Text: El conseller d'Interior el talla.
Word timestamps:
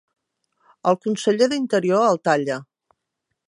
El 0.91 0.97
conseller 1.03 1.49
d'Interior 1.53 2.09
el 2.09 2.21
talla. 2.31 2.61